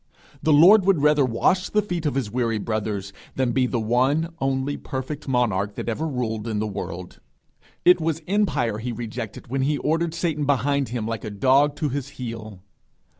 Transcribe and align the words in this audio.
The 0.41 0.51
Lord 0.51 0.83
would 0.85 1.03
rather 1.03 1.23
wash 1.23 1.69
the 1.69 1.83
feet 1.83 2.07
of 2.07 2.15
his 2.15 2.31
weary 2.31 2.57
brothers, 2.57 3.13
than 3.35 3.51
be 3.51 3.67
the 3.67 3.79
one 3.79 4.33
only 4.39 4.75
perfect 4.75 5.27
monarch 5.27 5.75
that 5.75 5.87
ever 5.87 6.07
ruled 6.07 6.47
in 6.47 6.57
the 6.57 6.65
world. 6.65 7.19
It 7.85 8.01
was 8.01 8.23
empire 8.27 8.79
he 8.79 8.91
rejected 8.91 9.49
when 9.51 9.61
he 9.61 9.77
ordered 9.77 10.15
Satan 10.15 10.47
behind 10.47 10.89
him 10.89 11.05
like 11.07 11.23
a 11.23 11.29
dog 11.29 11.75
to 11.75 11.89
his 11.89 12.09
heel. 12.17 12.63